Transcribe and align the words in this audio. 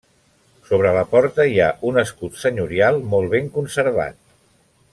Sobre 0.69 0.93
la 0.95 1.03
porta 1.11 1.45
hi 1.51 1.59
ha 1.65 1.67
un 1.91 2.01
escut 2.03 2.39
senyorial 2.45 2.99
molt 3.13 3.33
ben 3.35 3.53
conservat. 3.59 4.19